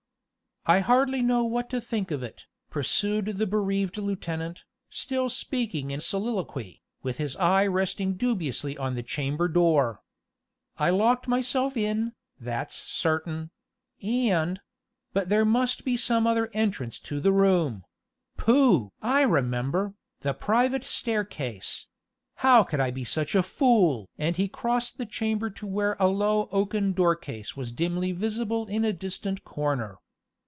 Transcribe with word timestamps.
"I 0.67 0.81
hardly 0.81 1.23
know 1.23 1.43
what 1.43 1.71
to 1.71 1.81
think 1.81 2.11
of 2.11 2.21
it," 2.21 2.45
pursued 2.69 3.25
the 3.25 3.47
bereaved 3.47 3.97
lieutenant, 3.97 4.63
still 4.91 5.27
speaking 5.27 5.89
in 5.89 6.01
soliloquy, 6.01 6.83
with 7.01 7.17
his 7.17 7.35
eye 7.37 7.65
resting 7.65 8.13
dubiously 8.13 8.77
on 8.77 8.93
the 8.93 9.01
chamber 9.01 9.47
door. 9.47 10.03
"I 10.77 10.91
locked 10.91 11.27
myself 11.27 11.75
in, 11.75 12.13
that's 12.39 12.75
certain; 12.75 13.49
and 14.03 14.61
but 15.13 15.29
there 15.29 15.45
must 15.45 15.83
be 15.83 15.97
some 15.97 16.27
other 16.27 16.51
entrance 16.53 16.99
to 16.99 17.19
the 17.19 17.31
room 17.33 17.83
pooh! 18.37 18.91
I 19.01 19.23
remember 19.23 19.95
the 20.19 20.35
private 20.35 20.83
staircase; 20.83 21.87
how 22.35 22.61
could 22.61 22.79
I 22.79 22.91
be 22.91 23.03
such 23.03 23.33
a 23.33 23.41
fool?" 23.41 24.07
and 24.19 24.37
he 24.37 24.47
crossed 24.47 24.99
the 24.99 25.07
chamber 25.07 25.49
to 25.49 25.65
where 25.65 25.97
a 25.99 26.05
low 26.07 26.49
oaken 26.51 26.93
doorcase 26.93 27.57
was 27.57 27.71
dimly 27.71 28.11
visible 28.11 28.67
in 28.67 28.85
a 28.85 28.93
distant 28.93 29.43
corner. 29.43 29.97